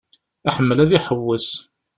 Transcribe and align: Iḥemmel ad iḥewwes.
Iḥemmel 0.47 0.77
ad 0.83 0.91
iḥewwes. 0.97 1.49